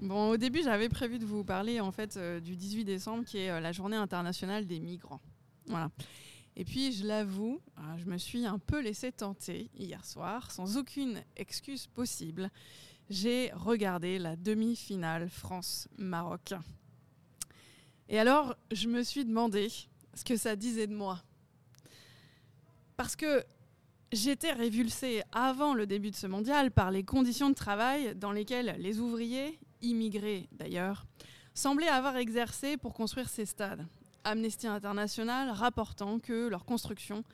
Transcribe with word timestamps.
Bon, 0.00 0.30
au 0.30 0.36
début, 0.36 0.62
j'avais 0.62 0.88
prévu 0.88 1.18
de 1.18 1.24
vous 1.24 1.44
parler 1.44 1.80
en 1.80 1.92
fait 1.92 2.16
euh, 2.16 2.40
du 2.40 2.56
18 2.56 2.84
décembre, 2.84 3.24
qui 3.24 3.38
est 3.38 3.50
euh, 3.50 3.60
la 3.60 3.72
Journée 3.72 3.96
internationale 3.96 4.66
des 4.66 4.80
migrants. 4.80 5.20
Voilà. 5.66 5.90
Et 6.56 6.64
puis, 6.64 6.92
je 6.92 7.06
l'avoue, 7.06 7.60
euh, 7.78 7.80
je 7.98 8.04
me 8.04 8.18
suis 8.18 8.46
un 8.46 8.58
peu 8.58 8.80
laissé 8.80 9.12
tenter 9.12 9.70
hier 9.76 10.04
soir, 10.04 10.50
sans 10.50 10.76
aucune 10.76 11.22
excuse 11.36 11.86
possible. 11.86 12.50
J'ai 13.10 13.50
regardé 13.54 14.18
la 14.18 14.36
demi-finale 14.36 15.28
France-Maroc. 15.30 16.54
Et 18.08 18.18
alors, 18.18 18.56
je 18.72 18.88
me 18.88 19.02
suis 19.02 19.24
demandé 19.24 19.68
ce 20.14 20.24
que 20.24 20.36
ça 20.36 20.56
disait 20.56 20.86
de 20.86 20.94
moi. 20.94 21.22
Parce 22.96 23.14
que 23.14 23.44
j'étais 24.12 24.52
révulsée 24.52 25.22
avant 25.32 25.74
le 25.74 25.86
début 25.86 26.10
de 26.10 26.16
ce 26.16 26.26
mondial 26.26 26.70
par 26.70 26.90
les 26.90 27.04
conditions 27.04 27.50
de 27.50 27.54
travail 27.54 28.14
dans 28.14 28.32
lesquelles 28.32 28.76
les 28.78 29.00
ouvriers, 29.00 29.58
immigrés 29.82 30.48
d'ailleurs, 30.52 31.06
semblaient 31.54 31.88
avoir 31.88 32.16
exercé 32.16 32.76
pour 32.76 32.94
construire 32.94 33.28
ces 33.28 33.46
stades. 33.46 33.86
Amnesty 34.24 34.66
International 34.66 35.50
rapportant 35.50 36.18
que 36.18 36.48
leur 36.48 36.64
construction 36.64 37.24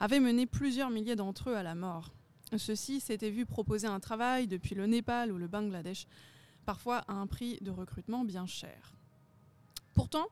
avait 0.00 0.20
mené 0.20 0.46
plusieurs 0.46 0.90
milliers 0.90 1.16
d'entre 1.16 1.50
eux 1.50 1.56
à 1.56 1.62
la 1.62 1.74
mort. 1.74 2.12
Ceux-ci 2.56 3.00
s'étaient 3.00 3.30
vus 3.30 3.46
proposer 3.46 3.86
un 3.86 4.00
travail 4.00 4.46
depuis 4.46 4.74
le 4.74 4.86
Népal 4.86 5.32
ou 5.32 5.38
le 5.38 5.48
Bangladesh, 5.48 6.06
parfois 6.66 6.98
à 7.08 7.12
un 7.12 7.26
prix 7.26 7.58
de 7.60 7.70
recrutement 7.70 8.24
bien 8.24 8.46
cher. 8.46 8.94
Pourtant, 9.94 10.26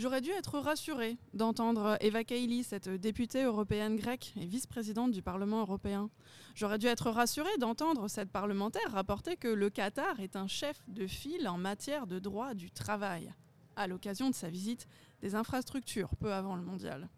j'aurais 0.00 0.22
dû 0.22 0.30
être 0.30 0.58
rassurée 0.58 1.18
d'entendre 1.34 1.98
Eva 2.00 2.24
Kaili, 2.24 2.64
cette 2.64 2.88
députée 2.88 3.44
européenne 3.44 3.96
grecque 3.96 4.32
et 4.36 4.46
vice-présidente 4.46 5.10
du 5.10 5.20
Parlement 5.20 5.60
européen. 5.60 6.08
J'aurais 6.54 6.78
dû 6.78 6.86
être 6.86 7.10
rassurée 7.10 7.58
d'entendre 7.58 8.08
cette 8.08 8.30
parlementaire 8.30 8.92
rapporter 8.92 9.36
que 9.36 9.48
le 9.48 9.68
Qatar 9.68 10.18
est 10.20 10.36
un 10.36 10.46
chef 10.46 10.82
de 10.88 11.06
file 11.06 11.46
en 11.46 11.58
matière 11.58 12.06
de 12.06 12.18
droit 12.18 12.54
du 12.54 12.70
travail, 12.70 13.34
à 13.76 13.86
l'occasion 13.86 14.30
de 14.30 14.34
sa 14.34 14.48
visite 14.48 14.88
des 15.20 15.34
infrastructures 15.34 16.16
peu 16.16 16.32
avant 16.32 16.56
le 16.56 16.62
mondial. 16.62 17.10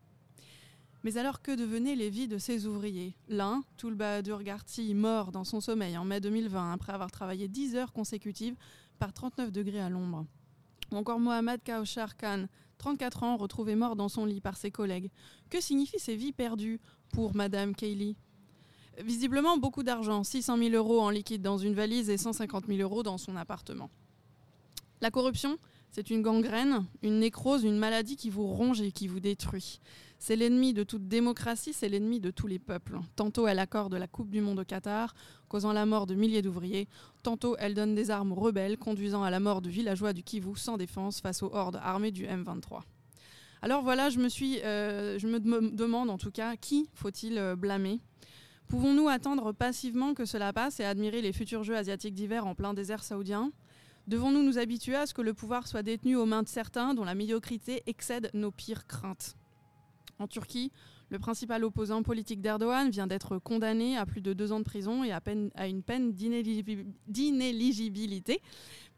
Mais 1.05 1.19
alors 1.19 1.41
que 1.41 1.55
devenaient 1.55 1.97
les 1.97 2.11
vies 2.11 2.29
de 2.29 2.39
ces 2.39 2.67
ouvriers? 2.67 3.15
L'un, 3.29 3.63
Toulbahadur 3.77 4.43
Garti, 4.43 4.93
mort 4.95 5.31
dans 5.31 5.45
son 5.45 5.61
sommeil 5.61 5.97
en 5.97 6.05
mai 6.05 6.21
2020 6.21 6.73
après 6.73 6.93
avoir 6.93 7.13
travaillé 7.13 7.47
10 7.47 7.77
heures 7.77 7.93
consécutives 7.93 8.57
par 8.99 9.13
39 9.13 9.53
degrés 9.53 9.81
à 9.81 9.89
l'ombre. 9.89 10.27
Encore 10.93 11.21
Mohamed 11.21 11.63
Kaushar 11.65 12.17
Khan, 12.17 12.47
34 12.79 13.23
ans, 13.23 13.37
retrouvé 13.37 13.77
mort 13.77 13.97
dans 13.97 14.09
son 14.09 14.25
lit 14.25 14.41
par 14.41 14.57
ses 14.57 14.71
collègues. 14.71 15.11
Que 15.51 15.61
signifient 15.61 15.99
ces 15.99 16.17
vies 16.17 16.33
perdues 16.33 16.81
pour 17.13 17.35
Madame 17.35 17.75
Kaylee 17.75 18.17
Visiblement 18.99 19.57
beaucoup 19.57 19.83
d'argent, 19.83 20.23
600 20.23 20.59
000 20.59 20.71
euros 20.75 21.01
en 21.01 21.11
liquide 21.11 21.41
dans 21.41 21.57
une 21.57 21.75
valise 21.75 22.11
et 22.11 22.19
150 22.19 22.67
000 22.67 22.81
euros 22.81 23.03
dans 23.03 23.17
son 23.17 23.37
appartement. 23.37 23.91
La 25.01 25.11
corruption, 25.11 25.59
c'est 25.93 26.09
une 26.09 26.23
gangrène, 26.23 26.87
une 27.03 27.19
nécrose, 27.19 27.65
une 27.65 27.77
maladie 27.77 28.17
qui 28.17 28.31
vous 28.31 28.47
ronge 28.47 28.81
et 28.81 28.93
qui 28.93 29.07
vous 29.07 29.21
détruit. 29.21 29.79
C'est 30.19 30.37
l'ennemi 30.37 30.73
de 30.73 30.85
toute 30.85 31.07
démocratie, 31.07 31.75
c'est 31.75 31.89
l'ennemi 31.89 32.19
de 32.19 32.31
tous 32.31 32.47
les 32.47 32.59
peuples. 32.59 32.99
Tantôt 33.15 33.47
elle 33.47 33.59
accorde 33.59 33.95
la 33.95 34.07
Coupe 34.07 34.31
du 34.31 34.41
Monde 34.41 34.61
au 34.61 34.65
Qatar, 34.65 35.15
causant 35.49 35.73
la 35.73 35.85
mort 35.85 36.07
de 36.07 36.15
milliers 36.15 36.41
d'ouvriers. 36.41 36.89
Tantôt 37.23 37.57
elle 37.59 37.75
donne 37.75 37.95
des 37.95 38.11
armes 38.11 38.33
rebelles, 38.33 38.79
conduisant 38.79 39.23
à 39.23 39.31
la 39.31 39.39
mort 39.39 39.61
de 39.61 39.69
villageois 39.69 40.15
du 40.15 40.23
Kivu 40.23 40.57
sans 40.57 40.79
défense 40.79 41.21
face 41.21 41.43
aux 41.43 41.55
hordes 41.55 41.79
armées 41.83 42.11
du 42.11 42.25
M23. 42.25 42.81
Alors 43.61 43.83
voilà, 43.83 44.09
je 44.09 44.19
me, 44.19 44.31
suis, 44.31 44.61
euh, 44.63 45.19
je 45.19 45.29
me 45.29 45.39
demande 45.39 46.09
en 46.09 46.19
tout 46.19 46.31
cas, 46.31 46.57
qui 46.57 46.89
faut-il 46.95 47.37
euh, 47.37 47.55
blâmer? 47.55 48.01
Pouvons-nous 48.67 49.09
attendre 49.09 49.53
passivement 49.53 50.15
que 50.15 50.25
cela 50.25 50.55
passe 50.55 50.81
et 50.81 50.85
admirer 50.85 51.21
les 51.21 51.35
futurs 51.35 51.63
Jeux 51.63 51.77
asiatiques 51.77 52.15
d'hiver 52.15 52.47
en 52.47 52.55
plein 52.55 52.73
désert 52.73 53.05
saoudien? 53.05 53.53
Devons-nous 54.09 54.43
nous 54.43 54.59
habituer 54.59 54.97
à 54.97 55.07
ce 55.07 55.15
que 55.15 55.23
le 55.23 55.33
pouvoir 55.33 55.69
soit 55.69 55.85
détenu 55.85 56.17
aux 56.17 56.27
mains 56.27 56.43
de 56.43 56.49
certains 56.49 56.95
dont 56.95 57.05
la 57.05 57.15
médiocrité 57.15 57.83
excède 57.87 58.31
nos 58.35 58.51
pires 58.51 58.87
craintes? 58.87 59.37
En 60.19 60.27
Turquie, 60.27 60.73
le 61.09 61.19
principal 61.19 61.63
opposant 61.63 62.03
politique 62.03 62.41
d'Erdogan 62.41 62.91
vient 62.91 63.07
d'être 63.07 63.39
condamné 63.39 63.97
à 63.97 64.07
plus 64.07 64.21
de 64.21 64.33
deux 64.33 64.51
ans 64.51 64.59
de 64.59 64.65
prison 64.65 65.05
et 65.05 65.13
à, 65.13 65.21
une 65.69 65.83
peine 65.83 66.15
d'inéligibilité 66.15 68.43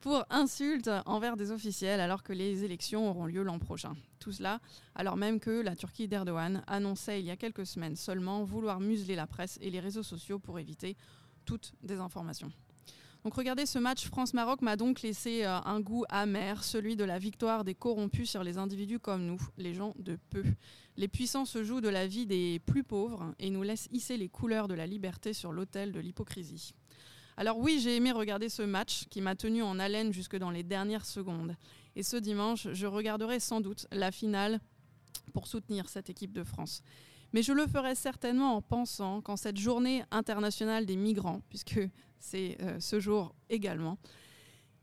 pour 0.00 0.25
insulte 0.31 0.91
envers 1.06 1.37
des 1.37 1.50
officiels 1.50 2.00
alors 2.00 2.22
que 2.22 2.32
les 2.32 2.64
élections 2.64 3.10
auront 3.10 3.26
lieu 3.26 3.43
l'an 3.43 3.59
prochain. 3.59 3.94
Tout 4.20 4.32
cela 4.32 4.60
alors 4.94 5.16
même 5.16 5.41
que 5.41 5.60
la 5.60 5.76
Turquie 5.76 6.09
d'Erdogan 6.09 6.62
annonçait 6.66 7.20
il 7.20 7.26
y 7.26 7.31
a 7.31 7.37
quelques 7.37 7.66
semaines 7.66 7.97
seulement 7.97 8.44
vouloir 8.44 8.81
museler 8.81 9.16
la 9.16 9.26
presse 9.26 9.59
et 9.60 9.70
les 9.70 9.81
réseaux 9.81 10.03
sociaux 10.03 10.38
pour 10.38 10.59
éviter 10.59 10.97
toute 11.44 11.75
désinformation. 11.82 12.50
Donc 13.25 13.37
regarder 13.37 13.65
ce 13.65 13.79
match 13.79 14.07
France-Maroc 14.07 14.61
m'a 14.61 14.77
donc 14.77 15.01
laissé 15.01 15.45
euh, 15.45 15.59
un 15.65 15.81
goût 15.81 16.05
amer, 16.11 16.62
celui 16.62 16.95
de 16.95 17.05
la 17.05 17.19
victoire 17.19 17.65
des 17.65 17.75
corrompus 17.75 18.29
sur 18.29 18.45
les 18.45 18.59
individus 18.59 18.99
comme 18.99 19.25
nous, 19.25 19.41
les 19.57 19.73
gens 19.73 19.95
de 19.99 20.19
peu. 20.29 20.45
Les 20.99 21.09
puissants 21.09 21.47
se 21.47 21.65
jouent 21.65 21.81
de 21.81 21.89
la 21.89 22.07
vie 22.07 22.27
des 22.27 22.61
plus 22.67 22.85
pauvres 22.85 23.35
et 23.39 23.49
nous 23.49 23.62
laissent 23.62 23.89
hisser 23.93 24.19
les 24.19 24.29
couleurs 24.29 24.69
de 24.69 24.75
la 24.75 24.87
liberté 24.87 25.33
sur 25.33 25.53
l'autel 25.53 25.91
de 25.91 26.01
l'hypocrisie. 26.01 26.75
Alors 27.39 27.59
oui, 27.59 27.81
j'ai 27.83 27.97
aimé 27.97 28.12
regarder 28.12 28.51
ce 28.51 28.61
match 28.62 29.07
qui 29.09 29.23
m'a 29.23 29.35
tenu 29.35 29.62
en 29.62 29.79
haleine 29.79 30.12
jusque 30.12 30.37
dans 30.37 30.51
les 30.51 30.62
dernières 30.62 31.06
secondes. 31.06 31.56
Et 31.97 32.03
ce 32.03 32.19
dimanche, 32.19 32.69
je 32.75 32.87
regarderai 32.87 33.41
sans 33.41 33.62
doute 33.62 33.87
la 33.91 34.12
finale 34.12 34.61
pour 35.33 35.47
soutenir 35.47 35.89
cette 35.89 36.11
équipe 36.11 36.35
de 36.35 36.45
France. 36.45 36.83
Mais 37.34 37.43
je 37.43 37.53
le 37.53 37.67
ferai 37.67 37.97
certainement 37.97 38.55
en 38.55 38.62
pensant 38.62 39.21
qu'en 39.21 39.37
cette 39.37 39.56
journée 39.56 40.05
internationale 40.12 40.87
des 40.87 40.95
migrants, 40.95 41.43
puisque 41.49 41.81
c'est 42.21 42.56
euh, 42.62 42.78
ce 42.78 43.00
jour 43.00 43.34
également, 43.50 43.99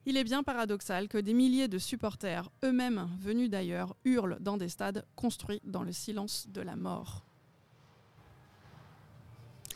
il 0.06 0.18
est 0.18 0.26
bien 0.26 0.44
paradoxal 0.44 1.08
que 1.08 1.18
des 1.18 1.34
milliers 1.34 1.70
de 1.70 1.78
supporters, 1.78 2.52
eux-mêmes 2.66 3.08
venus 3.22 3.50
d'ailleurs, 3.50 3.96
hurlent 4.04 4.38
dans 4.42 4.58
des 4.58 4.68
stades 4.68 5.06
construits 5.16 5.62
dans 5.64 5.82
le 5.82 5.94
silence 5.94 6.46
de 6.50 6.60
la 6.60 6.76
mort. 6.76 7.26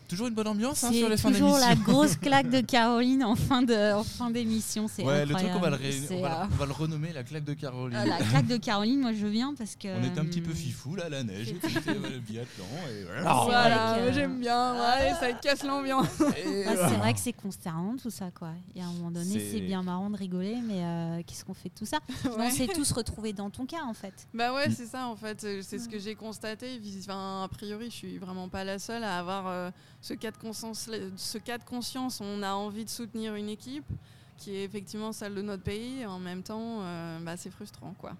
Toujours 0.07 0.27
une 0.27 0.35
bonne 0.35 0.47
ambiance 0.47 0.83
hein, 0.83 0.91
sur 0.91 1.09
les 1.09 1.17
fins 1.17 1.29
d'émission. 1.29 1.53
Toujours 1.53 1.67
la 1.67 1.75
grosse 1.75 2.15
claque 2.21 2.49
de 2.49 2.61
Caroline 2.61 3.23
en 3.23 3.35
fin 3.35 3.63
de 3.63 3.75
fin 4.03 4.29
d'émission, 4.29 4.87
c'est 4.87 5.03
ouais, 5.03 5.25
le 5.25 5.33
truc 5.33 5.49
on 5.55 5.59
va 5.59 5.71
le, 5.71 5.77
on 6.11 6.21
va, 6.21 6.43
euh, 6.43 6.45
on 6.51 6.55
va 6.55 6.65
le, 6.65 6.71
renommer 6.71 7.11
la 7.11 7.23
claque 7.23 7.43
de 7.43 7.53
Caroline. 7.53 7.97
Euh, 7.97 8.05
la 8.05 8.17
claque 8.17 8.45
de 8.45 8.57
Caroline, 8.57 8.99
moi 8.99 9.13
je 9.13 9.25
viens 9.25 9.55
parce 9.55 9.75
que. 9.75 9.87
On 9.87 10.03
est 10.03 10.19
un 10.19 10.25
petit 10.25 10.41
peu 10.41 10.53
fifou 10.53 10.95
là, 10.95 11.09
la 11.09 11.23
neige, 11.23 11.53
le 11.53 12.19
biathlon 12.19 12.65
et 12.91 13.03
voilà. 13.23 13.33
voilà 13.45 14.11
j'aime 14.11 14.39
bien, 14.39 14.73
ouais, 14.73 15.13
ça 15.19 15.33
casse 15.33 15.63
l'ambiance. 15.63 16.07
Ah, 16.21 16.89
c'est 16.89 16.97
vrai 16.97 17.13
que 17.13 17.19
c'est 17.19 17.33
consternant 17.33 17.95
tout 18.01 18.11
ça 18.11 18.29
quoi. 18.31 18.49
Et 18.75 18.81
à 18.81 18.85
un 18.85 18.91
moment 18.93 19.11
donné, 19.11 19.39
c'est 19.51 19.61
bien 19.61 19.81
marrant 19.81 20.09
de 20.11 20.17
rigoler, 20.17 20.57
mais 20.63 20.83
euh, 20.83 21.21
qu'est-ce 21.25 21.43
qu'on 21.43 21.53
fait 21.55 21.69
de 21.69 21.75
tout 21.75 21.85
ça? 21.85 21.97
On 22.37 22.49
s'est 22.51 22.67
tous 22.67 22.91
retrouvés 22.91 23.33
dans 23.33 23.49
ton 23.49 23.65
cas 23.65 23.83
en 23.87 23.93
fait. 23.93 24.27
Bah 24.33 24.53
ouais, 24.53 24.69
c'est 24.69 24.85
ça 24.85 25.07
en 25.07 25.15
fait, 25.15 25.41
c'est 25.61 25.79
ce 25.79 25.89
que 25.89 25.97
j'ai 25.97 26.13
constaté. 26.15 26.79
Enfin, 26.99 27.43
a 27.43 27.47
priori, 27.47 27.85
je 27.85 27.95
suis 27.95 28.17
vraiment 28.19 28.49
pas 28.49 28.63
la 28.63 28.77
seule 28.77 29.03
à 29.03 29.17
avoir 29.17 29.71
ce 30.05 30.13
cas, 30.13 30.29
de 30.29 30.37
conscience, 30.37 30.87
ce 31.17 31.37
cas 31.39 31.57
de 31.57 31.63
conscience, 31.63 32.21
on 32.21 32.43
a 32.43 32.53
envie 32.53 32.85
de 32.85 32.89
soutenir 32.91 33.33
une 33.33 33.49
équipe 33.49 33.91
qui 34.37 34.55
est 34.55 34.63
effectivement 34.63 35.11
celle 35.11 35.33
de 35.33 35.41
notre 35.41 35.63
pays, 35.63 36.01
et 36.01 36.05
en 36.05 36.19
même 36.19 36.43
temps, 36.43 36.81
euh, 36.81 37.19
bah, 37.21 37.35
c'est 37.37 37.49
frustrant. 37.49 37.95
quoi. 37.97 38.15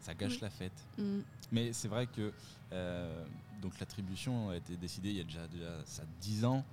Ça 0.00 0.14
gâche 0.14 0.40
la 0.40 0.48
fête. 0.48 0.72
Mm. 0.96 1.18
Mais 1.52 1.74
c'est 1.74 1.88
vrai 1.88 2.06
que 2.06 2.32
euh, 2.72 3.22
donc 3.60 3.78
l'attribution 3.78 4.48
a 4.48 4.56
été 4.56 4.78
décidée 4.78 5.10
il 5.10 5.16
y 5.18 5.20
a 5.20 5.24
déjà, 5.24 5.46
déjà 5.48 5.84
ça 5.84 6.04
10 6.22 6.46
ans. 6.46 6.64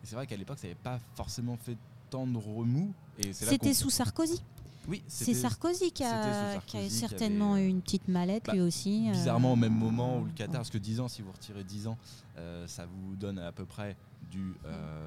Et 0.00 0.06
c'est 0.06 0.14
vrai 0.14 0.28
qu'à 0.28 0.36
l'époque, 0.36 0.58
ça 0.60 0.68
n'avait 0.68 0.78
pas 0.80 1.00
forcément 1.16 1.56
fait 1.56 1.76
tant 2.08 2.24
de 2.24 2.38
remous. 2.38 2.92
C'était 3.32 3.74
sous 3.74 3.90
Sarkozy 3.90 4.40
oui, 4.88 5.02
c'est 5.06 5.34
Sarkozy 5.34 5.90
qui 5.90 6.04
a, 6.04 6.60
certainement 6.88 7.56
eu 7.56 7.66
une 7.66 7.80
petite 7.80 8.08
mallette 8.08 8.48
lui 8.48 8.58
bah, 8.58 8.64
aussi. 8.64 9.08
Euh. 9.08 9.12
Bizarrement 9.12 9.52
au 9.52 9.56
même 9.56 9.74
moment 9.74 10.20
où 10.20 10.24
le 10.24 10.32
Qatar, 10.32 10.56
parce 10.56 10.70
que 10.70 10.78
10 10.78 11.00
ans, 11.00 11.08
si 11.08 11.22
vous 11.22 11.32
retirez 11.32 11.64
10 11.64 11.88
ans, 11.88 11.98
euh, 12.38 12.66
ça 12.66 12.86
vous 12.86 13.16
donne 13.16 13.38
à 13.38 13.52
peu 13.52 13.64
près 13.64 13.96
du 14.30 14.54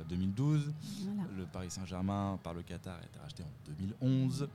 2012. 0.10 0.68
Euh, 0.68 1.12
le 1.38 1.46
Paris 1.46 1.70
Saint-Germain 1.70 2.40
par 2.44 2.54
le 2.54 2.62
Qatar 2.62 2.96
a 2.96 3.04
été 3.04 3.20
racheté 3.20 3.44
en 3.44 3.72
2011. 4.02 4.48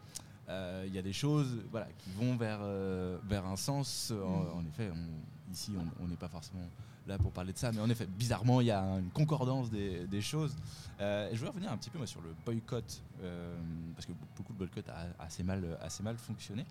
Il 0.49 0.95
y 0.95 0.99
a 0.99 1.03
des 1.03 1.13
choses 1.13 1.63
voilà, 1.71 1.89
qui 1.99 2.11
vont 2.11 2.37
vers, 2.37 2.61
vers 3.25 3.47
un 3.47 3.57
sens. 3.57 4.13
En, 4.13 4.63
mm. 4.63 4.67
effet, 4.69 4.91
ici, 5.53 5.73
on 6.01 6.09
n'est 6.09 6.17
pas 6.17 6.29
forcément 6.29 6.69
là 7.07 7.19
pour 7.19 7.33
parler 7.33 7.53
de 7.53 7.59
ça, 7.59 7.73
mais 7.73 7.81
en 7.81 7.91
effet, 7.91 8.07
bizarrement, 8.07 8.61
il 8.61 8.69
y 8.69 8.71
a 8.71 8.83
une 8.83 9.11
concordance 9.11 9.71
des, 9.71 10.21
choses. 10.21 10.55
Euh, 11.01 11.29
je 11.33 11.37
voudrais 11.37 11.51
revenir 11.51 11.73
un 11.73 11.77
petit 11.77 11.91
peu 11.91 11.99
moi, 11.99 12.07
sur 12.07 12.21
le 12.23 12.35
boycott, 12.45 13.03
euh, 13.23 13.55
parce 13.95 14.07
que 14.07 14.13
beaucoup 14.37 14.53
de 14.53 14.59
boycott 14.59 14.89
a 14.89 15.23
assez 15.23 15.43
mal, 15.43 15.79
assez 15.83 16.03
mal 16.03 16.17
fonctionné. 16.17 16.65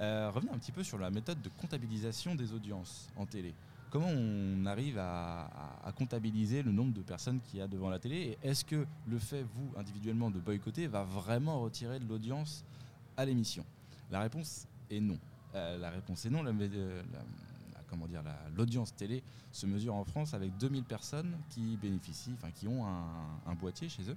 Euh, 0.00 0.30
revenir 0.32 0.52
un 0.54 0.58
petit 0.58 0.72
peu 0.72 0.84
sur 0.84 0.98
la 0.98 1.10
méthode 1.10 1.40
de 1.42 1.48
comptabilisation 1.60 2.34
des 2.34 2.52
audiences 2.52 3.08
en 3.16 3.26
télé. 3.26 3.54
Comment 3.90 4.08
on 4.08 4.66
arrive 4.66 4.98
à, 4.98 5.48
comptabiliser 5.96 6.62
le 6.62 6.70
nombre 6.70 6.92
de 6.92 7.00
personnes 7.00 7.40
qu'il 7.40 7.58
y 7.58 7.62
a 7.62 7.66
devant 7.66 7.88
la 7.88 7.98
télé? 7.98 8.36
Et 8.42 8.48
est-ce 8.48 8.64
que 8.64 8.86
le 9.06 9.18
fait, 9.18 9.42
vous, 9.42 9.72
individuellement, 9.78 10.30
de 10.30 10.38
boycotter 10.38 10.86
va 10.86 11.04
vraiment 11.04 11.60
retirer 11.60 11.98
de 11.98 12.06
l'audience 12.06 12.64
l'émission 13.24 13.64
La 14.10 14.20
réponse 14.20 14.66
est 14.90 15.00
non. 15.00 15.18
la 15.54 15.90
réponse 15.90 16.24
est 16.26 16.30
non. 16.30 16.42
La, 16.42 16.52
la, 16.52 18.38
l'audience 18.56 18.94
télé 18.94 19.22
se 19.50 19.66
mesure 19.66 19.94
en 19.94 20.04
France 20.04 20.34
avec 20.34 20.56
2000 20.58 20.84
personnes 20.84 21.36
qui 21.48 21.76
bénéficient, 21.76 22.34
enfin 22.34 22.50
qui 22.50 22.68
ont 22.68 22.86
un, 22.86 23.54
boîtier 23.54 23.88
chez 23.88 24.02
eux. 24.10 24.16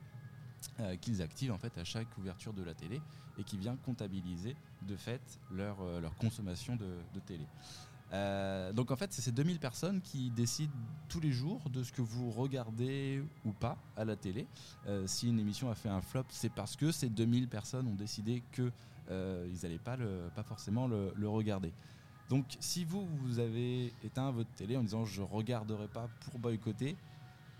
qu'ils 0.99 1.21
activent 1.21 1.51
en 1.51 1.57
fait 1.57 1.77
à 1.77 1.83
chaque 1.83 2.17
ouverture 2.17 2.53
de 2.53 2.63
la 2.63 2.73
télé 2.73 3.01
et 3.37 3.43
qui 3.43 3.57
vient 3.57 3.75
comptabiliser 3.77 4.55
de 4.81 4.95
fait 4.95 5.39
leur, 5.51 5.77
consommation 6.19 6.75
de 6.75 7.19
télé. 7.25 7.45
Euh, 8.13 8.73
donc 8.73 8.91
en 8.91 8.95
fait, 8.95 9.13
c'est 9.13 9.21
ces 9.21 9.31
2000 9.31 9.59
personnes 9.59 10.01
qui 10.01 10.31
décident 10.31 10.73
tous 11.07 11.19
les 11.19 11.31
jours 11.31 11.61
de 11.69 11.83
ce 11.83 11.91
que 11.91 12.01
vous 12.01 12.29
regardez 12.31 13.23
ou 13.45 13.51
pas 13.51 13.77
à 13.95 14.03
la 14.03 14.15
télé. 14.15 14.47
Euh, 14.87 15.07
si 15.07 15.29
une 15.29 15.39
émission 15.39 15.69
a 15.69 15.75
fait 15.75 15.89
un 15.89 16.01
flop, 16.01 16.25
c'est 16.29 16.51
parce 16.51 16.75
que 16.75 16.91
ces 16.91 17.09
2000 17.09 17.47
personnes 17.47 17.87
ont 17.87 17.95
décidé 17.95 18.43
qu'ils 18.51 18.71
euh, 19.09 19.47
n'allaient 19.63 19.77
pas, 19.77 19.97
pas 20.35 20.43
forcément 20.43 20.87
le, 20.87 21.29
regarder. 21.29 21.71
Donc 22.29 22.45
si 22.59 22.85
vous, 22.85 23.07
vous 23.23 23.39
avez 23.39 23.93
éteint 24.03 24.31
votre 24.31 24.51
télé 24.51 24.77
en 24.77 24.83
disant 24.83 25.05
je 25.05 25.21
regarderai 25.21 25.87
pas 25.87 26.07
pour 26.21 26.39
boycotter, 26.39 26.97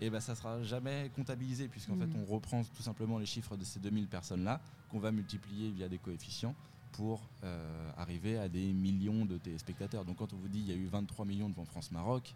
et 0.00 0.06
eh 0.06 0.10
ben 0.10 0.18
ça 0.18 0.34
sera 0.34 0.60
jamais 0.64 1.12
comptabilisé 1.14 1.68
puisqu'en 1.68 1.96
fait 1.96 2.06
mmh. 2.06 2.16
on 2.16 2.24
reprend 2.24 2.64
tout 2.64 2.82
simplement 2.82 3.20
les 3.20 3.26
chiffres 3.26 3.56
de 3.56 3.64
ces 3.64 3.78
2000 3.78 4.08
personnes 4.08 4.42
là 4.42 4.60
qu'on 4.90 4.98
va 4.98 5.12
multiplier 5.12 5.70
via 5.70 5.88
des 5.88 5.98
coefficients 5.98 6.56
pour 6.92 7.22
euh, 7.44 7.90
arriver 7.96 8.38
à 8.38 8.48
des 8.48 8.72
millions 8.72 9.24
de 9.24 9.38
téléspectateurs. 9.38 10.04
Donc 10.04 10.16
quand 10.16 10.32
on 10.32 10.36
vous 10.36 10.48
dit 10.48 10.60
qu'il 10.60 10.70
y 10.70 10.72
a 10.72 10.76
eu 10.76 10.86
23 10.86 11.24
millions 11.24 11.48
devant 11.48 11.64
France-Maroc, 11.64 12.34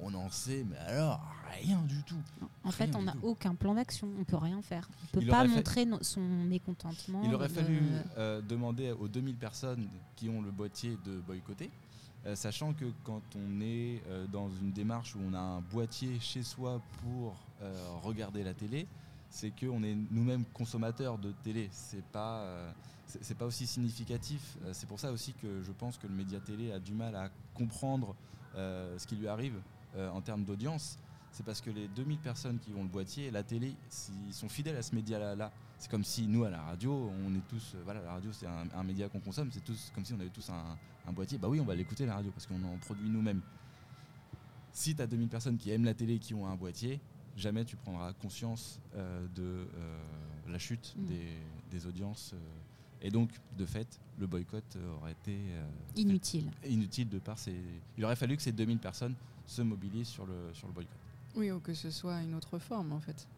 on 0.00 0.12
en 0.14 0.28
sait, 0.28 0.64
mais 0.68 0.76
alors 0.76 1.20
rien 1.58 1.80
du 1.82 2.02
tout. 2.02 2.20
En 2.64 2.70
fait, 2.70 2.94
on 2.94 3.02
n'a 3.02 3.14
aucun 3.22 3.54
plan 3.54 3.74
d'action, 3.74 4.08
on 4.18 4.24
peut 4.24 4.36
rien 4.36 4.60
faire. 4.60 4.88
On 5.04 5.20
peut 5.20 5.26
pas 5.26 5.44
montrer 5.44 5.86
son 6.02 6.20
mécontentement. 6.20 7.22
Il 7.24 7.34
aurait 7.34 7.48
fallu 7.48 7.80
euh, 8.18 8.42
demander 8.42 8.92
aux 8.92 9.08
2000 9.08 9.36
personnes 9.36 9.88
qui 10.14 10.28
ont 10.28 10.42
le 10.42 10.50
boîtier 10.50 10.98
de 11.06 11.18
boycotter, 11.20 11.70
euh, 12.26 12.36
sachant 12.36 12.74
que 12.74 12.84
quand 13.04 13.22
on 13.36 13.60
est 13.62 14.02
dans 14.30 14.50
une 14.60 14.72
démarche 14.72 15.16
où 15.16 15.20
on 15.26 15.32
a 15.32 15.40
un 15.40 15.60
boîtier 15.60 16.20
chez 16.20 16.42
soi 16.42 16.82
pour 17.02 17.34
regarder 18.02 18.44
la 18.44 18.52
télé, 18.52 18.86
c'est 19.30 19.50
qu'on 19.50 19.82
est 19.82 19.96
nous-mêmes 20.10 20.44
consommateurs 20.52 21.18
de 21.18 21.32
télé. 21.42 21.68
C'est 21.72 22.04
pas 22.04 22.72
c'est 23.06 23.36
pas 23.36 23.46
aussi 23.46 23.66
significatif. 23.66 24.56
Euh, 24.64 24.70
c'est 24.72 24.86
pour 24.86 25.00
ça 25.00 25.12
aussi 25.12 25.32
que 25.34 25.62
je 25.62 25.72
pense 25.72 25.96
que 25.98 26.06
le 26.06 26.14
média 26.14 26.40
télé 26.40 26.72
a 26.72 26.78
du 26.78 26.92
mal 26.92 27.14
à 27.14 27.30
comprendre 27.54 28.14
euh, 28.56 28.98
ce 28.98 29.06
qui 29.06 29.16
lui 29.16 29.28
arrive 29.28 29.60
euh, 29.96 30.10
en 30.10 30.20
termes 30.20 30.44
d'audience. 30.44 30.98
C'est 31.32 31.44
parce 31.44 31.60
que 31.60 31.70
les 31.70 31.88
2000 31.88 32.18
personnes 32.18 32.58
qui 32.58 32.72
vont 32.72 32.82
le 32.82 32.88
boîtier, 32.88 33.30
la 33.30 33.42
télé, 33.42 33.74
s'ils 33.90 34.32
sont 34.32 34.48
fidèles 34.48 34.76
à 34.76 34.82
ce 34.82 34.94
média-là, 34.94 35.52
c'est 35.78 35.90
comme 35.90 36.04
si 36.04 36.26
nous 36.26 36.44
à 36.44 36.50
la 36.50 36.62
radio, 36.62 37.10
on 37.26 37.34
est 37.34 37.46
tous, 37.48 37.76
voilà, 37.84 38.00
la 38.00 38.12
radio 38.12 38.32
c'est 38.32 38.46
un, 38.46 38.82
média 38.82 39.10
qu'on 39.10 39.20
consomme, 39.20 39.50
c'est 39.52 39.62
tous 39.62 39.92
comme 39.94 40.02
si 40.02 40.14
on 40.14 40.20
avait 40.20 40.30
tous 40.30 40.48
un, 40.48 41.12
boîtier. 41.12 41.36
Bah 41.36 41.48
oui, 41.48 41.60
on 41.60 41.64
va 41.64 41.74
l'écouter 41.74 42.06
la 42.06 42.14
radio 42.14 42.30
parce 42.30 42.46
qu'on 42.46 42.62
en 42.64 42.78
produit 42.78 43.10
nous-mêmes. 43.10 43.42
Si 44.72 44.94
tu 44.94 45.02
as 45.02 45.06
2000 45.06 45.28
personnes 45.28 45.58
qui 45.58 45.70
aiment 45.70 45.84
la 45.84 45.92
télé 45.92 46.18
qui 46.18 46.32
ont 46.32 46.46
un 46.46 46.56
boîtier, 46.56 47.00
jamais 47.36 47.64
tu 47.64 47.76
prendras 47.76 48.12
conscience 48.14 48.80
de 49.34 49.68
la 50.48 50.58
chute 50.58 50.94
mmh. 50.96 51.06
des, 51.70 51.86
audiences 51.86 52.34
et 53.02 53.10
donc, 53.10 53.30
de 53.56 53.66
fait, 53.66 54.00
le 54.18 54.26
boycott 54.26 54.76
aurait 54.98 55.12
été 55.12 55.36
euh, 55.36 55.68
inutile. 55.96 56.50
Inutile 56.66 57.08
de 57.08 57.18
par 57.18 57.38
ces. 57.38 57.54
Il 57.96 58.04
aurait 58.04 58.16
fallu 58.16 58.36
que 58.36 58.42
ces 58.42 58.52
2000 58.52 58.78
personnes 58.78 59.14
se 59.44 59.62
mobilisent 59.62 60.08
sur 60.08 60.26
le, 60.26 60.52
sur 60.52 60.66
le 60.66 60.72
boycott. 60.72 60.96
Oui, 61.36 61.50
ou 61.50 61.60
que 61.60 61.74
ce 61.74 61.90
soit 61.90 62.22
une 62.22 62.34
autre 62.34 62.58
forme 62.58 62.92
en 62.92 63.00
fait 63.00 63.28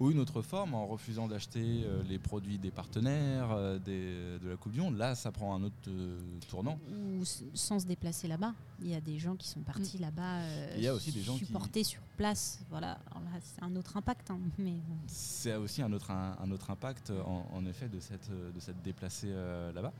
ou 0.00 0.10
une 0.10 0.18
autre 0.18 0.42
forme 0.42 0.74
en 0.74 0.86
refusant 0.86 1.28
d'acheter 1.28 1.84
euh, 1.84 2.02
les 2.08 2.18
produits 2.18 2.58
des 2.58 2.70
partenaires 2.70 3.50
euh, 3.52 3.78
de 3.78 4.48
la 4.48 4.56
Coupe 4.56 4.72
du 4.72 4.80
Monde. 4.80 4.96
Là, 4.96 5.14
ça 5.14 5.30
prend 5.30 5.54
un 5.54 5.62
autre 5.62 5.74
euh, 5.88 6.18
tournant. 6.48 6.78
Ou 6.90 7.24
sans 7.54 7.78
se 7.78 7.86
déplacer 7.86 8.28
là-bas. 8.28 8.54
Il 8.80 8.88
y 8.88 8.94
a 8.94 9.00
des 9.00 9.18
gens 9.18 9.36
qui 9.36 9.48
sont 9.48 9.60
partis 9.60 9.98
mm. 9.98 10.02
là-bas 10.02 10.40
Il 10.76 10.82
y 10.82 10.88
a 10.88 10.94
aussi 10.94 11.12
des 11.12 11.22
gens 11.22 11.36
supportés 11.36 11.84
sur 11.84 12.02
place. 12.16 12.60
Voilà, 12.70 12.98
c'est 13.40 13.62
un 13.62 13.74
autre 13.76 13.96
impact. 13.96 14.30
Hein, 14.30 14.40
mais... 14.58 14.74
C'est 15.06 15.54
aussi 15.56 15.82
un 15.82 15.92
autre, 15.92 16.10
un, 16.10 16.50
autre 16.50 16.70
impact, 16.70 17.12
en, 17.24 17.64
effet, 17.66 17.88
de 17.88 18.00
cette, 18.00 18.30
de 18.30 18.60
cette 18.60 18.82
déplacée 18.82 19.32
là-bas. 19.74 19.92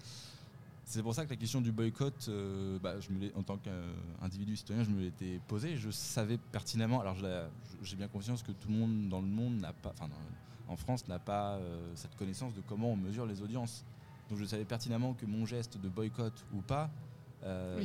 C'est 0.84 1.02
pour 1.02 1.14
ça 1.14 1.24
que 1.24 1.30
la 1.30 1.36
question 1.36 1.60
du 1.60 1.72
boycott, 1.72 2.26
euh, 2.28 2.78
bah, 2.78 2.98
je 3.00 3.10
me 3.12 3.36
en 3.36 3.42
tant 3.42 3.56
qu'individu 3.56 4.56
citoyen, 4.56 4.82
je 4.82 4.90
me 4.90 5.00
l'étais 5.00 5.40
posée. 5.48 5.76
Je 5.76 5.90
savais 5.90 6.38
pertinemment, 6.38 7.00
alors 7.00 7.16
j'ai 7.82 7.96
bien 7.96 8.08
conscience 8.08 8.42
que 8.42 8.52
tout 8.52 8.68
le 8.68 8.74
monde 8.74 9.08
dans 9.08 9.20
le 9.20 9.26
monde 9.26 9.58
n'a 9.60 9.72
pas, 9.72 9.90
enfin 9.90 10.10
en 10.68 10.76
France 10.76 11.06
n'a 11.08 11.18
pas 11.18 11.54
euh, 11.54 11.92
cette 11.94 12.16
connaissance 12.16 12.54
de 12.54 12.62
comment 12.68 12.92
on 12.92 12.96
mesure 12.96 13.26
les 13.26 13.42
audiences. 13.42 13.84
Donc 14.28 14.38
je 14.38 14.44
savais 14.44 14.64
pertinemment 14.64 15.14
que 15.14 15.26
mon 15.26 15.46
geste 15.46 15.78
de 15.78 15.88
boycott 15.88 16.44
ou 16.52 16.60
pas 16.62 16.90
euh, 17.44 17.84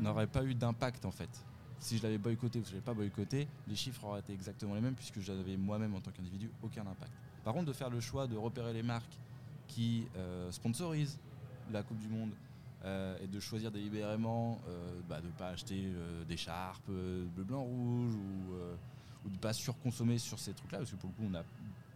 n'aurait 0.00 0.26
pas, 0.26 0.44
eu 0.44 0.54
d'impact 0.54 1.04
en 1.04 1.10
fait. 1.10 1.30
Si 1.78 1.98
je 1.98 2.02
l'avais 2.02 2.18
boycotté 2.18 2.60
ou 2.60 2.64
si 2.64 2.70
je 2.70 2.74
l'avais 2.74 2.84
pas 2.84 2.94
boycotté, 2.94 3.48
les 3.68 3.76
chiffres 3.76 4.04
auraient 4.04 4.20
été 4.20 4.32
exactement 4.32 4.74
les 4.74 4.80
mêmes 4.80 4.94
puisque 4.94 5.20
j'avais 5.20 5.56
moi-même 5.56 5.94
en 5.94 6.00
tant 6.00 6.10
qu'individu 6.10 6.50
aucun 6.62 6.82
impact. 6.82 7.12
Par 7.44 7.54
contre, 7.54 7.66
de 7.66 7.72
faire 7.72 7.90
le 7.90 8.00
choix 8.00 8.26
de 8.26 8.36
repérer 8.36 8.72
les 8.72 8.82
marques 8.82 9.18
qui 9.68 10.06
sponsorisent 10.50 11.18
la 11.72 11.82
Coupe 11.82 11.98
du 11.98 12.08
Monde 12.08 12.30
euh, 12.84 13.16
et 13.22 13.26
de 13.26 13.40
choisir 13.40 13.72
délibérément 13.72 14.60
euh, 14.68 15.00
bah, 15.08 15.20
de 15.20 15.26
ne 15.26 15.32
pas 15.32 15.48
acheter 15.48 15.82
euh, 15.86 16.24
des 16.24 16.36
charpes 16.36 16.86
bleu, 16.86 17.44
blanc, 17.44 17.62
rouge 17.62 18.14
ou, 18.14 19.28
de 19.28 19.34
ne 19.34 19.38
pas 19.38 19.52
surconsommer 19.52 20.18
sur 20.18 20.38
ces 20.38 20.52
trucs-là, 20.52 20.78
parce 20.78 20.90
que 20.92 20.96
pour 20.96 21.10
le 21.10 21.16
coup, 21.16 21.24
on 21.26 21.30
n'a 21.30 21.42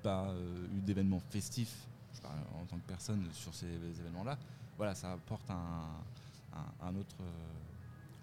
pas 0.02 0.34
eu 0.74 0.80
d'événements 0.80 1.20
festifs, 1.30 1.86
en 2.24 2.64
tant 2.64 2.76
que 2.76 2.88
personne, 2.88 3.24
sur 3.32 3.54
ces 3.54 3.68
événements-là. 3.68 4.36
Voilà, 4.76 4.96
ça 4.96 5.12
apporte 5.12 5.48
un, 5.48 6.96
autre, 6.96 7.16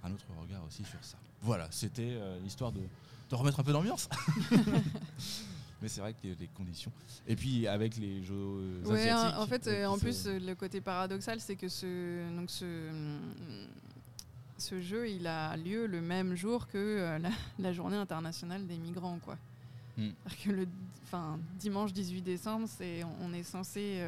un 0.03 0.11
autre 0.11 0.25
regard 0.41 0.61
aussi 0.65 0.83
sur 0.83 1.01
ça. 1.01 1.17
Voilà, 1.41 1.69
c'était 1.71 2.19
l'histoire 2.43 2.73
de, 2.73 2.81
de 3.29 3.35
remettre 3.35 3.61
un 3.61 3.63
peu 3.63 3.71
d'ambiance. 3.71 4.09
mais 5.81 5.87
c'est 5.87 6.01
vrai 6.01 6.13
que 6.13 6.27
les 6.27 6.47
conditions. 6.47 6.91
Et 7.27 7.35
puis 7.35 7.67
avec 7.67 7.97
les 7.97 8.23
jeux 8.23 8.33
euh, 8.35 8.83
ouais, 8.85 9.11
En, 9.11 9.45
fait, 9.45 9.67
euh, 9.67 9.85
en 9.85 9.97
plus, 9.97 10.27
le 10.27 10.53
côté 10.55 10.81
paradoxal, 10.81 11.39
c'est 11.39 11.55
que 11.55 11.67
ce, 11.67 12.35
donc 12.35 12.49
ce, 12.49 12.89
ce 14.57 14.81
jeu, 14.81 15.09
il 15.09 15.27
a 15.27 15.55
lieu 15.57 15.85
le 15.85 16.01
même 16.01 16.35
jour 16.35 16.67
que 16.67 16.77
euh, 16.77 17.19
la, 17.59 17.73
journée 17.73 17.97
internationale 17.97 18.65
des 18.65 18.77
migrants, 18.77 19.19
quoi. 19.23 19.37
Hmm. 19.97 20.11
Que 20.43 20.51
le, 20.51 20.67
enfin, 21.03 21.39
dimanche 21.59 21.93
18 21.93 22.21
décembre, 22.21 22.67
c'est, 22.67 23.03
on 23.21 23.33
est 23.33 23.43
censé 23.43 24.01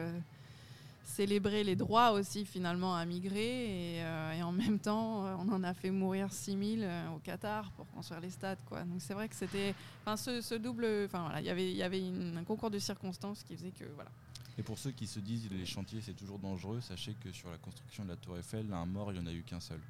célébrer 1.09 1.63
les 1.63 1.75
droits 1.75 2.11
aussi 2.11 2.45
finalement 2.45 2.95
à 2.95 3.05
migrer. 3.05 3.97
Et, 3.97 4.03
euh, 4.03 4.41
en 4.43 4.51
même 4.51 4.79
temps 4.79 5.25
euh, 5.25 5.35
on 5.39 5.51
en 5.51 5.63
a 5.63 5.73
fait 5.73 5.91
mourir 5.91 6.31
6000 6.31 6.83
euh, 6.83 7.09
au 7.09 7.19
Qatar 7.19 7.71
pour 7.71 7.87
construire 7.87 8.21
les 8.21 8.29
stades 8.29 8.59
quoi. 8.65 8.83
Donc 8.83 9.01
c'est 9.01 9.13
vrai 9.13 9.27
que 9.27 9.35
c'était 9.35 9.75
enfin 10.05 10.15
ce, 10.17 10.55
double 10.55 10.85
enfin 11.05 11.21
voilà 11.23 11.41
il 11.41 11.45
y 11.45 11.49
avait 11.49 11.69
il 11.71 11.77
y 11.77 11.83
avait 11.83 12.01
un 12.01 12.43
concours 12.43 12.69
de 12.69 12.79
circonstances 12.79 13.43
qui 13.43 13.55
faisait 13.55 13.71
que 13.71 13.85
voilà. 13.95 14.11
Et 14.57 14.63
pour 14.63 14.77
ceux 14.77 14.91
qui 14.91 15.07
se 15.07 15.19
disent 15.19 15.49
les 15.51 15.65
chantiers 15.65 16.01
c'est 16.01 16.13
toujours 16.15 16.39
dangereux 16.39 16.81
sachez 16.81 17.15
que 17.23 17.31
sur 17.31 17.49
la 17.49 17.57
construction 17.57 18.03
de 18.03 18.09
la 18.09 18.15
tour 18.15 18.37
Eiffel 18.37 18.71
un 18.71 18.85
mort 18.85 19.11
il 19.11 19.19
n'y 19.19 19.25
en 19.25 19.29
a 19.29 19.33
eu 19.33 19.43
qu'un 19.43 19.59
seul. 19.59 19.81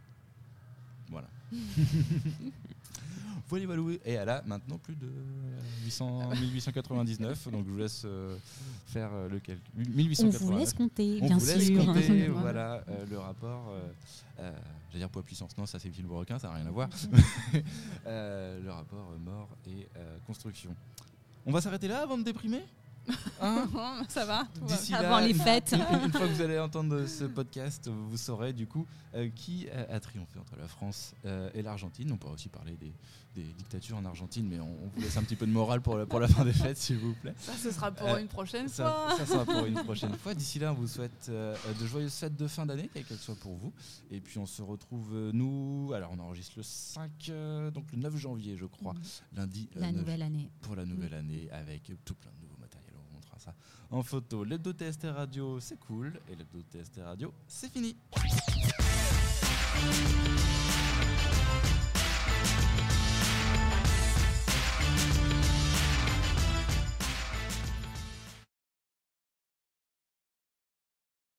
Voilà 1.10 1.28
Voilà, 3.48 3.66
voilà. 3.66 3.82
Et 4.06 4.14
elle 4.14 4.30
a 4.30 4.42
maintenant 4.46 4.78
plus 4.78 4.96
de 4.96 5.10
800, 5.86 6.30
1899. 6.42 7.50
donc 7.52 7.66
je 7.66 7.72
vous 7.72 7.78
laisse 7.78 8.04
euh, 8.06 8.38
faire 8.88 9.10
euh, 9.14 9.30
le 9.30 9.40
calcul. 9.40 9.64
1899. 9.76 10.42
On 10.42 10.46
vous 10.46 10.60
laisse 10.60 10.74
compter, 10.74 11.20
On 11.22 11.28
bien 11.28 11.38
vous 11.38 11.46
laisse 11.46 11.70
compter, 11.72 12.28
voilà, 12.30 12.84
euh, 12.90 13.06
le 13.10 13.18
rapport. 13.18 13.74
J'allais 14.38 15.00
dire 15.00 15.10
poids 15.10 15.24
puissance, 15.24 15.58
non, 15.58 15.66
ça 15.66 15.80
c'est 15.80 15.88
le 15.90 15.94
film 15.94 16.12
requin, 16.12 16.40
ça 16.40 16.48
n'a 16.48 16.56
rien 16.56 16.66
à 16.66 16.72
voir. 16.72 16.90
le 18.06 18.70
rapport 18.70 19.14
mort 19.24 19.50
et 19.68 19.88
construction. 20.26 20.76
On 21.46 21.52
va 21.52 21.62
s'arrêter 21.62 21.88
là 21.88 22.02
avant 22.02 22.18
de 22.18 22.24
déprimer? 22.24 22.64
Hein 23.42 23.68
ça 24.08 24.26
va 24.26 24.48
Avant 24.94 25.20
les 25.20 25.34
fêtes. 25.34 25.74
Une, 25.74 26.12
fois 26.12 26.22
que 26.22 26.34
vous 26.34 26.42
allez 26.42 26.60
entendre 26.60 27.06
ce 27.06 27.24
podcast, 27.24 27.90
vous 27.90 28.18
saurez 28.18 28.54
du 28.54 28.68
coup 28.68 28.86
euh, 29.16 29.30
qui 29.34 29.68
a, 29.70 30.00
triomphé 30.00 30.38
entre 30.40 30.56
la 30.56 30.68
France 30.68 31.14
euh, 31.26 31.50
et 31.54 31.62
l'Argentine. 31.62 32.12
On 32.12 32.18
pourra 32.18 32.34
aussi 32.34 32.50
parler 32.50 32.78
des, 32.78 32.94
dictatures 33.58 33.96
en 33.96 34.04
Argentine, 34.04 34.46
mais 34.50 34.60
on, 34.60 34.90
vous 34.94 35.02
laisse 35.02 35.16
un 35.16 35.24
petit 35.24 35.38
peu 35.38 35.48
de 35.48 35.52
morale 35.52 35.80
pour 35.80 35.96
la, 35.96 36.06
pour 36.06 36.20
la 36.20 36.28
fin 36.28 36.44
des 36.44 36.52
fêtes, 36.52 36.76
s'il 36.76 36.98
vous 36.98 37.14
plaît. 37.14 37.34
Ça, 37.38 37.54
ce 37.54 37.72
sera 37.72 37.90
pour 37.90 38.10
euh, 38.10 38.18
une 38.18 38.28
prochaine 38.28 38.68
fois. 38.68 39.16
Ça 39.18 39.26
sera 39.26 39.46
pour 39.46 39.66
une 39.66 39.76
prochaine 39.86 40.14
fois. 40.16 40.34
D'ici 40.34 40.60
là, 40.60 40.74
on 40.74 40.76
vous 40.76 40.88
souhaite 40.88 41.30
de 41.30 41.86
joyeuses 41.86 42.14
fêtes 42.14 42.36
de 42.36 42.48
fin 42.48 42.66
d'année, 42.66 42.90
quelles 42.94 43.06
qu'elles 43.06 43.18
soient 43.18 43.36
pour 43.36 43.56
vous. 43.56 43.72
Et 44.12 44.20
puis 44.20 44.40
on 44.40 44.46
se 44.46 44.62
retrouve, 44.62 45.32
nous, 45.32 45.94
alors 45.96 46.12
on 46.14 46.20
enregistre 46.20 46.56
le 46.58 46.64
5, 46.64 47.32
donc 47.74 47.86
le 47.94 47.98
9 47.98 48.18
janvier, 48.18 48.58
je 48.58 48.66
crois, 48.66 48.94
mmh. 48.94 49.38
lundi. 49.38 49.70
La 49.76 49.94
nouvelle 49.94 50.22
année. 50.22 50.52
Pour 50.62 50.76
la 50.76 50.86
nouvelle 50.86 51.12
mmh. 51.12 51.20
année, 51.20 51.48
avec 51.52 51.92
tout 52.04 52.16
plein 52.16 52.32
de 52.32 52.40
en 53.92 54.04
photo. 54.04 54.44
L'hebdo 54.44 54.72
TST 54.74 55.06
Radio, 55.06 55.60
c'est 55.60 55.80
cool. 55.80 56.20
Et 56.28 56.36
l'hebdo 56.36 56.62
TST 56.62 57.02
Radio, 57.04 57.34
c'est 57.48 57.72
fini. 57.72 57.96